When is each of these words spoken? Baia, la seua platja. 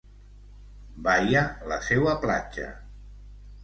Baia, 1.09 1.45
la 1.75 1.81
seua 1.91 2.19
platja. 2.27 2.71